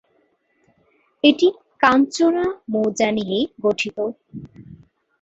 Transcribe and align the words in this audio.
এটি 1.23 1.47
"কাঞ্চনা" 1.81 2.45
মৌজা 2.71 3.09
নিয়েই 3.11 3.43
গঠিত। 3.63 3.97